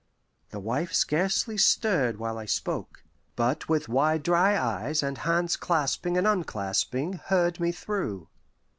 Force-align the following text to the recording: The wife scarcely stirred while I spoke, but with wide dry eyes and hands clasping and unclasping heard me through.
The 0.49 0.59
wife 0.59 0.93
scarcely 0.93 1.59
stirred 1.59 2.17
while 2.17 2.39
I 2.39 2.45
spoke, 2.45 3.03
but 3.35 3.69
with 3.69 3.87
wide 3.87 4.23
dry 4.23 4.57
eyes 4.57 5.03
and 5.03 5.19
hands 5.19 5.55
clasping 5.55 6.17
and 6.17 6.25
unclasping 6.25 7.19
heard 7.29 7.59
me 7.59 7.71
through. 7.71 8.27